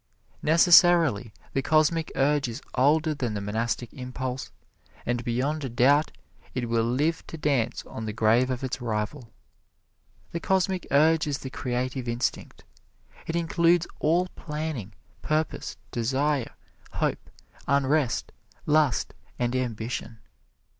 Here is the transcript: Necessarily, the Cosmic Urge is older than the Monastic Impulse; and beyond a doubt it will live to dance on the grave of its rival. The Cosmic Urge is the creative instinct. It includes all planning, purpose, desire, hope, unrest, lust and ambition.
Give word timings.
Necessarily, 0.41 1.31
the 1.53 1.61
Cosmic 1.61 2.11
Urge 2.15 2.47
is 2.47 2.59
older 2.73 3.13
than 3.13 3.35
the 3.35 3.39
Monastic 3.39 3.93
Impulse; 3.93 4.49
and 5.05 5.23
beyond 5.23 5.63
a 5.63 5.69
doubt 5.69 6.11
it 6.55 6.67
will 6.67 6.85
live 6.85 7.23
to 7.27 7.37
dance 7.37 7.85
on 7.85 8.05
the 8.07 8.11
grave 8.11 8.49
of 8.49 8.63
its 8.63 8.81
rival. 8.81 9.31
The 10.31 10.39
Cosmic 10.39 10.87
Urge 10.89 11.27
is 11.27 11.37
the 11.37 11.51
creative 11.51 12.07
instinct. 12.09 12.63
It 13.27 13.35
includes 13.35 13.85
all 13.99 14.27
planning, 14.29 14.93
purpose, 15.21 15.77
desire, 15.91 16.55
hope, 16.93 17.29
unrest, 17.67 18.31
lust 18.65 19.13
and 19.37 19.55
ambition. 19.55 20.17